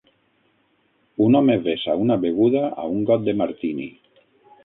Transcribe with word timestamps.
Un 1.25 1.37
home 1.39 1.57
vessa 1.67 1.97
una 2.05 2.17
beguda 2.25 2.63
a 2.85 2.87
un 2.95 3.03
got 3.11 3.27
de 3.29 3.35
martini. 3.43 3.87